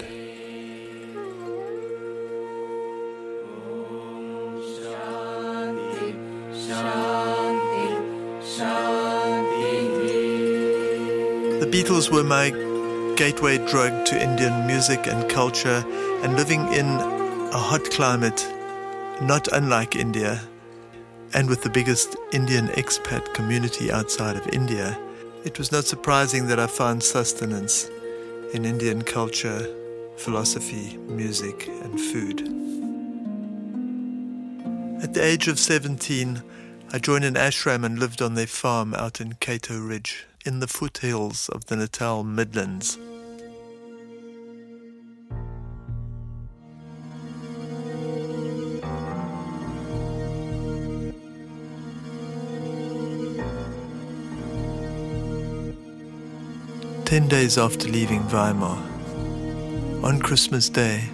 [11.59, 12.49] The Beatles were my
[13.15, 15.83] gateway drug to Indian music and culture
[16.21, 18.47] and living in a hot climate,
[19.21, 20.41] not unlike India,
[21.33, 24.97] and with the biggest Indian expat community outside of India,
[25.45, 27.89] it was not surprising that I found sustenance
[28.53, 29.65] in Indian culture,
[30.17, 32.41] philosophy, music, and food.
[35.03, 36.43] At the age of 17,
[36.91, 40.67] I joined an ashram and lived on their farm out in Cato Ridge, in the
[40.67, 42.97] foothills of the Natal Midlands.
[57.09, 58.77] Ten days after leaving Weimar,
[60.05, 61.09] on Christmas Day,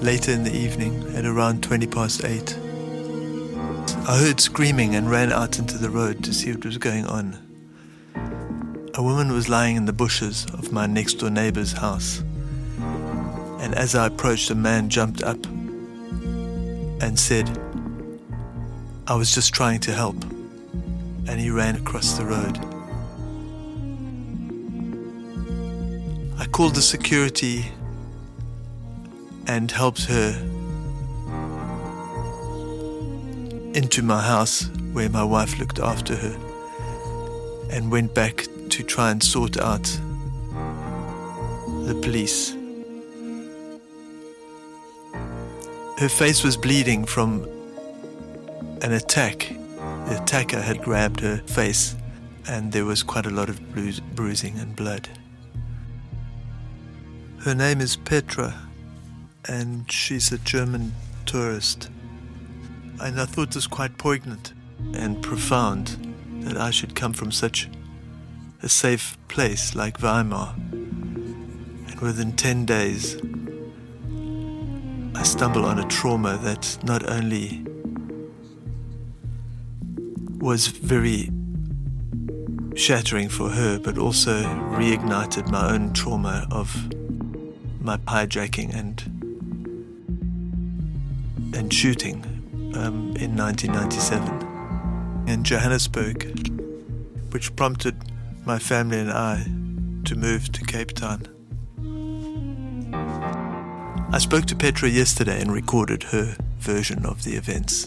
[0.00, 2.56] later in the evening at around 20 past 8,
[4.08, 7.36] I heard screaming and ran out into the road to see what was going on.
[8.94, 12.22] A woman was lying in the bushes of my next door neighbor's house,
[13.60, 17.50] and as I approached, a man jumped up and said,
[19.06, 20.24] I was just trying to help,
[21.28, 22.75] and he ran across the road.
[26.56, 27.66] Called the security
[29.46, 30.30] and helped her
[33.74, 36.34] into my house where my wife looked after her
[37.70, 39.82] and went back to try and sort out
[41.84, 42.52] the police.
[45.98, 47.46] Her face was bleeding from
[48.80, 49.54] an attack.
[50.08, 51.94] The attacker had grabbed her face,
[52.48, 55.06] and there was quite a lot of bru- bruising and blood.
[57.44, 58.54] Her name is Petra,
[59.46, 60.92] and she's a German
[61.26, 61.90] tourist.
[63.00, 64.52] And I thought this quite poignant
[64.94, 67.68] and profound that I should come from such
[68.62, 70.54] a safe place like Weimar.
[70.56, 73.16] And within 10 days,
[75.14, 77.64] I stumble on a trauma that not only
[80.38, 81.30] was very
[82.74, 84.42] shattering for her, but also
[84.78, 86.90] reignited my own trauma of
[87.86, 89.00] my hijacking and
[91.54, 92.16] and shooting
[92.74, 96.50] um, in 1997 in Johannesburg,
[97.32, 97.94] which prompted
[98.44, 99.44] my family and I
[100.04, 101.28] to move to Cape Town.
[104.12, 107.86] I spoke to Petra yesterday and recorded her version of the events.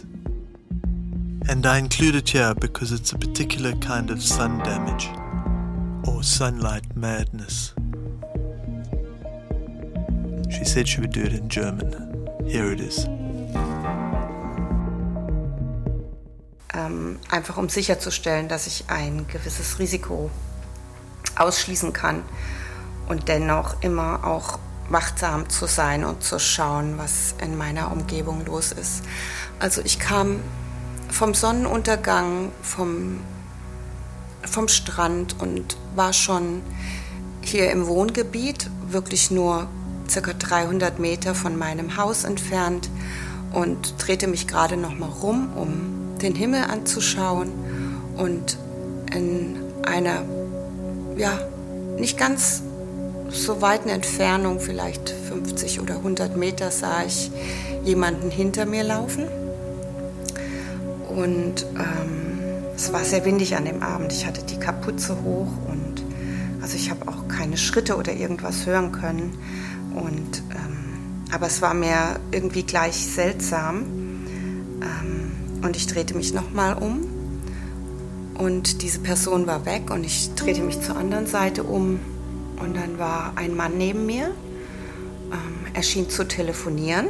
[1.49, 5.09] And I include it here because it's a particular kind of sun damage
[6.07, 7.73] or sunlight madness.
[10.49, 12.27] She said she would do it in German.
[12.45, 13.05] Here it is.
[16.73, 20.31] Ähm, einfach um sicherzustellen, dass ich ein gewisses Risiko
[21.35, 22.23] ausschließen kann
[23.07, 28.71] und dennoch immer auch wachsam zu sein und zu schauen, was in meiner Umgebung los
[28.71, 29.03] ist.
[29.59, 30.39] Also ich kam
[31.11, 33.19] vom Sonnenuntergang, vom,
[34.43, 36.63] vom Strand und war schon
[37.41, 39.67] hier im Wohngebiet, wirklich nur
[40.09, 42.89] circa 300 Meter von meinem Haus entfernt
[43.53, 47.51] und drehte mich gerade noch mal rum, um den Himmel anzuschauen
[48.17, 48.57] und
[49.15, 50.23] in einer
[51.17, 51.39] ja
[51.97, 52.63] nicht ganz
[53.29, 57.31] so weiten Entfernung, vielleicht 50 oder 100 Meter, sah ich
[57.83, 59.25] jemanden hinter mir laufen.
[61.09, 62.39] Und ähm,
[62.75, 64.11] es war sehr windig an dem Abend.
[64.11, 66.03] Ich hatte die Kapuze hoch und
[66.61, 69.37] also ich habe auch keine Schritte oder irgendwas hören können.
[69.95, 73.85] Und, ähm, aber es war mir irgendwie gleich seltsam.
[74.81, 75.31] Ähm,
[75.61, 77.05] und ich drehte mich nochmal um.
[78.35, 81.99] Und diese Person war weg und ich drehte mich zur anderen Seite um.
[82.61, 84.27] Und dann war ein Mann neben mir.
[85.31, 87.07] Ähm, er schien zu telefonieren.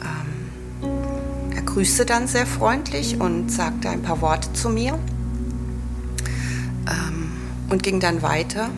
[0.00, 4.98] Ähm, er grüßte dann sehr freundlich und sagte ein paar Worte zu mir
[6.86, 7.32] ähm,
[7.70, 8.70] und ging dann weiter.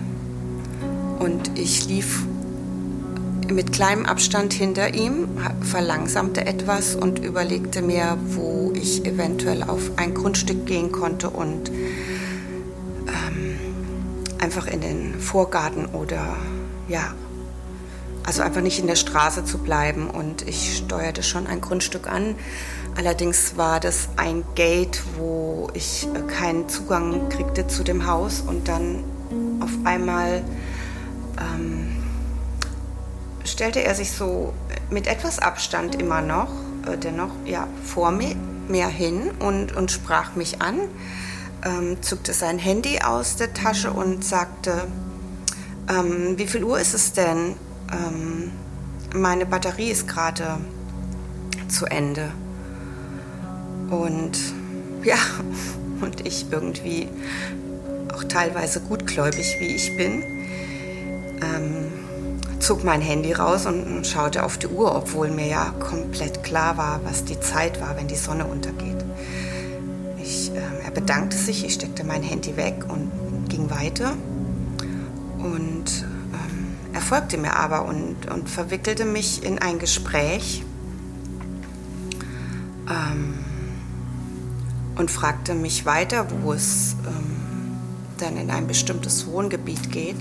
[1.18, 2.24] Und ich lief
[3.53, 5.28] mit kleinem Abstand hinter ihm,
[5.62, 13.59] verlangsamte etwas und überlegte mir, wo ich eventuell auf ein Grundstück gehen konnte und ähm,
[14.38, 16.36] einfach in den Vorgarten oder
[16.88, 17.14] ja,
[18.24, 20.11] also einfach nicht in der Straße zu bleiben.
[20.11, 22.34] Und ich steuerte schon ein Grundstück an.
[22.97, 29.05] Allerdings war das ein Gate, wo ich keinen Zugang kriegte zu dem Haus und dann
[29.61, 30.42] auf einmal
[31.38, 31.95] ähm,
[33.47, 34.53] stellte er sich so
[34.90, 36.51] mit etwas Abstand immer noch,
[36.86, 38.34] äh, dennoch ja, vor mir,
[38.68, 40.80] mir hin und, und sprach mich an,
[41.64, 44.86] ähm, zückte sein Handy aus der Tasche und sagte,
[45.88, 47.55] ähm, wie viel Uhr ist es denn?
[47.92, 48.53] Ähm,
[49.14, 50.59] meine Batterie ist gerade
[51.68, 52.32] zu Ende.
[53.90, 54.38] Und
[55.05, 55.16] ja,
[56.01, 57.09] und ich irgendwie
[58.14, 60.22] auch teilweise gutgläubig, wie ich bin,
[61.42, 61.92] ähm,
[62.59, 67.00] zog mein Handy raus und schaute auf die Uhr, obwohl mir ja komplett klar war,
[67.04, 69.04] was die Zeit war, wenn die Sonne untergeht.
[70.22, 73.11] Ich, äh, er bedankte sich, ich steckte mein Handy weg und
[73.48, 74.12] ging weiter.
[75.38, 80.64] Und ähm, er folgte mir aber und, und verwickelte mich in ein Gespräch
[82.88, 83.34] ähm,
[84.96, 87.36] und fragte mich weiter, wo es ähm,
[88.18, 90.16] dann in ein bestimmtes Wohngebiet geht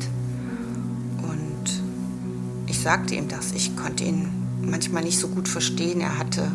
[2.86, 3.52] sagte ihm das.
[3.54, 4.30] Ich konnte ihn
[4.62, 6.02] manchmal nicht so gut verstehen.
[6.02, 6.52] Er hatte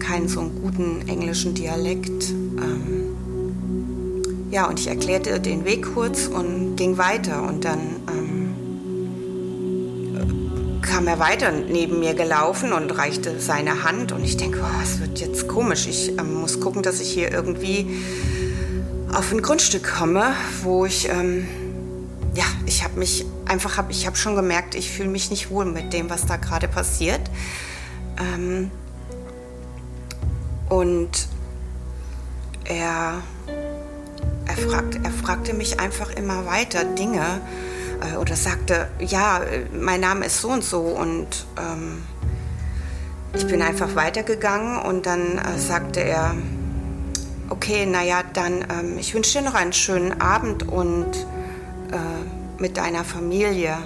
[0.00, 2.30] keinen so einen guten englischen Dialekt.
[2.30, 3.14] Ähm
[4.50, 7.44] ja, und ich erklärte den Weg kurz und ging weiter.
[7.44, 7.78] Und dann
[8.08, 8.50] ähm,
[10.82, 14.10] kam er weiter neben mir gelaufen und reichte seine Hand.
[14.10, 15.86] Und ich denke, oh, es wird jetzt komisch.
[15.86, 17.86] Ich ähm, muss gucken, dass ich hier irgendwie
[19.12, 21.46] auf ein Grundstück komme, wo ich, ähm,
[22.34, 25.64] ja, ich habe mich einfach habe ich habe schon gemerkt, ich fühle mich nicht wohl
[25.64, 27.20] mit dem, was da gerade passiert.
[28.18, 28.70] Ähm,
[30.68, 31.28] und
[32.64, 33.22] er,
[34.46, 37.40] er, fragt, er fragte mich einfach immer weiter Dinge
[38.00, 39.40] äh, oder sagte, ja,
[39.72, 42.02] mein Name ist so und so und ähm,
[43.34, 46.34] ich bin einfach weitergegangen und dann äh, sagte er,
[47.48, 51.26] okay, naja, dann ähm, ich wünsche dir noch einen schönen Abend und
[51.92, 53.76] äh, mit deiner Familie.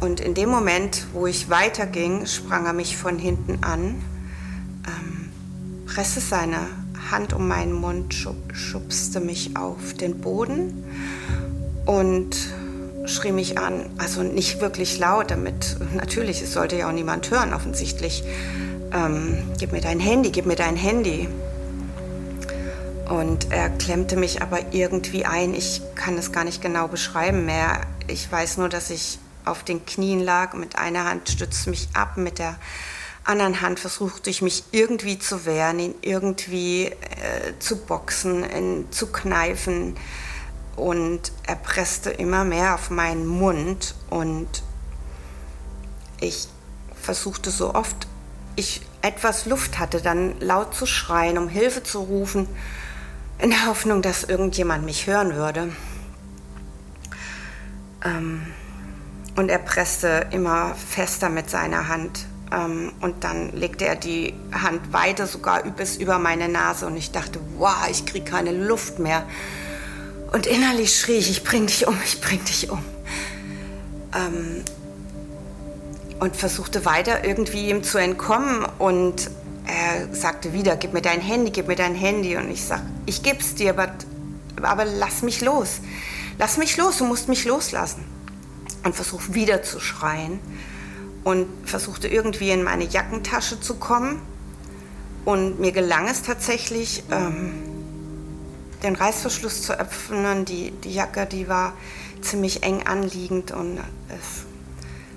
[0.00, 4.02] Und in dem Moment, wo ich weiterging, sprang er mich von hinten an,
[4.86, 5.30] ähm,
[5.86, 6.58] presste seine
[7.10, 10.84] Hand um meinen Mund, schub, schubste mich auf den Boden
[11.86, 12.36] und
[13.06, 13.90] schrie mich an.
[13.98, 18.24] Also nicht wirklich laut, damit natürlich, es sollte ja auch niemand hören, offensichtlich.
[18.92, 21.28] Ähm, gib mir dein Handy, gib mir dein Handy.
[23.08, 25.54] Und er klemmte mich aber irgendwie ein.
[25.54, 27.82] Ich kann es gar nicht genau beschreiben mehr.
[28.08, 30.54] Ich weiß nur, dass ich auf den Knien lag.
[30.54, 32.56] Mit einer Hand stützte mich ab, mit der
[33.22, 39.06] anderen Hand versuchte ich mich irgendwie zu wehren, ihn irgendwie äh, zu boxen, in, zu
[39.12, 39.96] kneifen.
[40.74, 43.94] Und er presste immer mehr auf meinen Mund.
[44.10, 44.64] Und
[46.20, 46.48] ich
[47.00, 48.08] versuchte so oft
[48.56, 52.48] ich etwas Luft hatte, dann laut zu schreien, um Hilfe zu rufen
[53.38, 55.72] in der Hoffnung, dass irgendjemand mich hören würde.
[58.04, 58.42] Ähm,
[59.36, 62.26] und er presste immer fester mit seiner Hand.
[62.50, 66.86] Ähm, und dann legte er die Hand weiter, sogar bis über meine Nase.
[66.86, 69.24] Und ich dachte, wow, ich kriege keine Luft mehr.
[70.32, 72.82] Und innerlich schrie ich, ich bring dich um, ich bring dich um.
[74.14, 74.64] Ähm,
[76.18, 78.64] und versuchte weiter irgendwie ihm zu entkommen.
[78.78, 79.30] Und
[79.66, 82.36] er sagte wieder, gib mir dein Handy, gib mir dein Handy.
[82.36, 83.92] Und ich sag, ich geb's dir, aber,
[84.62, 85.80] aber lass mich los.
[86.38, 88.04] Lass mich los, du musst mich loslassen.
[88.84, 90.38] Und versuch wieder zu schreien.
[91.24, 94.20] Und versuchte irgendwie in meine Jackentasche zu kommen.
[95.24, 97.52] Und mir gelang es tatsächlich, ähm,
[98.84, 100.44] den Reißverschluss zu öffnen.
[100.44, 101.72] Die, die Jacke, die war
[102.20, 104.45] ziemlich eng anliegend und es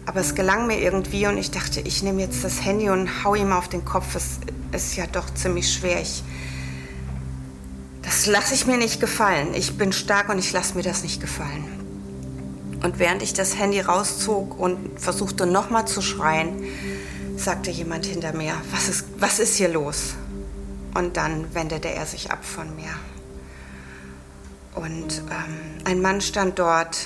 [0.10, 3.36] aber es gelang mir irgendwie und ich dachte, ich nehme jetzt das Handy und hau
[3.36, 4.16] ihm auf den Kopf.
[4.16, 4.39] Es
[4.72, 6.01] ist ja doch ziemlich schwer.
[6.01, 6.24] Ich,
[8.01, 9.53] das lasse ich mir nicht gefallen.
[9.53, 11.64] Ich bin stark und ich lasse mir das nicht gefallen.
[12.82, 16.64] Und während ich das Handy rauszog und versuchte nochmal zu schreien,
[17.38, 20.16] sagte jemand hinter mir, was ist, was ist hier los?
[20.95, 22.89] Und dann wendete er sich ab von mir.
[24.74, 26.97] Und ähm, ein Mann stand dort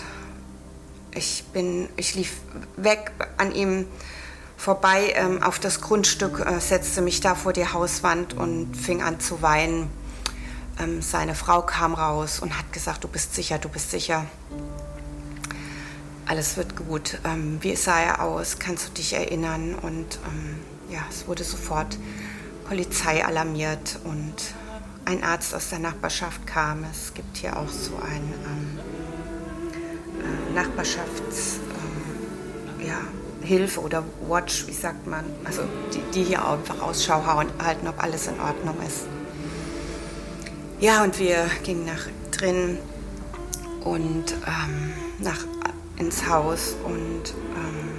[1.16, 2.34] ich bin, ich lief
[2.78, 3.88] weg an ihm
[4.58, 9.20] vorbei ähm, auf das Grundstück, äh, setzte mich da vor die Hauswand und fing an
[9.20, 9.90] zu weinen.
[10.80, 14.26] Ähm, seine Frau kam raus und hat gesagt, du bist sicher, du bist sicher.
[16.26, 17.20] Alles wird gut.
[17.26, 18.58] Ähm, wie sah er aus?
[18.58, 19.76] Kannst du dich erinnern?
[19.76, 20.60] Und ähm,
[20.90, 21.98] ja, es wurde sofort
[22.68, 24.34] Polizei alarmiert und
[25.06, 26.86] ein Arzt aus der Nachbarschaft kam.
[26.90, 28.93] Es gibt hier auch so ein ähm, äh,
[30.54, 31.60] Nachbarschafts...
[32.80, 32.98] Ähm, ja,
[33.82, 38.40] oder Watch, wie sagt man, also die, die hier einfach Ausschau halten, ob alles in
[38.40, 39.06] Ordnung ist.
[40.80, 42.78] Ja, und wir gingen nach drin
[43.84, 45.46] und ähm, nach,
[45.98, 47.90] ins Haus und ähm,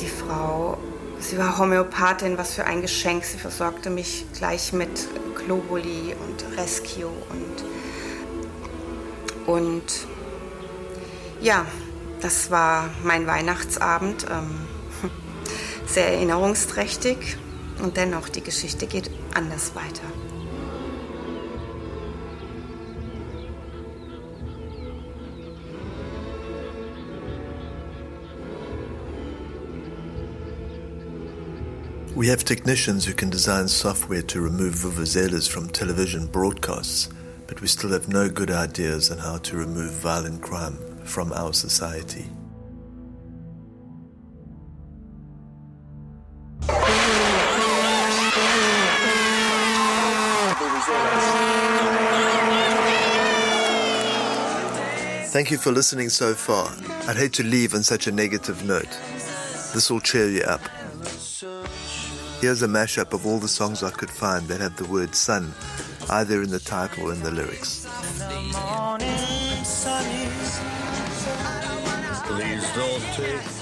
[0.00, 0.78] die Frau,
[1.20, 3.24] sie war Homöopathin, was für ein Geschenk.
[3.24, 7.10] Sie versorgte mich gleich mit Globuli und Rescue
[9.46, 10.06] und, und
[11.40, 11.66] ja,
[12.20, 15.10] das war mein Weihnachtsabend, ähm,
[15.86, 17.36] sehr erinnerungsträchtig
[17.82, 20.02] und dennoch die Geschichte geht anders weiter.
[32.16, 37.10] We have technicians who can design software to remove vuvuzelas from television broadcasts,
[37.46, 41.52] but we still have no good ideas on how to remove violent crime from our
[41.52, 42.26] society.
[55.30, 56.68] Thank you for listening so far.
[57.08, 58.88] I'd hate to leave on such a negative note.
[59.72, 60.60] This will cheer you up.
[62.40, 65.52] Here's a mashup of all the songs I could find that have the word sun
[66.10, 67.87] either in the title or in the lyrics.
[73.18, 73.57] Don't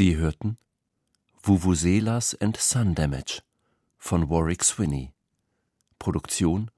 [0.00, 0.56] Sie hörten
[1.42, 3.42] Vuvuzelas and Sun Damage
[3.98, 5.12] von Warwick Swinney.
[5.98, 6.70] Produktion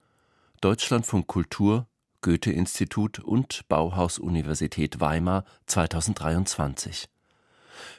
[0.60, 1.86] Deutschlandfunk Kultur,
[2.22, 7.08] Goethe-Institut und Bauhaus-Universität Weimar 2023.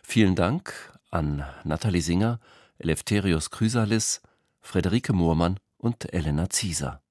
[0.04, 2.42] Vielen Dank an Nathalie Singer,
[2.78, 4.22] Eleftherios Chrysalis,
[4.60, 7.02] Frederike Moormann und Elena Zieser.